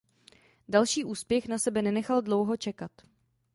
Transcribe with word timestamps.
Další 0.67 1.05
úspěch 1.05 1.47
na 1.47 1.57
sebe 1.57 1.81
nenechal 1.81 2.21
dlouho 2.21 2.57
čekat. 2.57 2.91